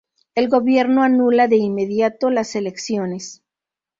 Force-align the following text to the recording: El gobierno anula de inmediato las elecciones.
El 0.33 0.49
gobierno 0.49 1.03
anula 1.03 1.47
de 1.47 1.57
inmediato 1.57 2.31
las 2.31 2.55
elecciones. 2.55 3.43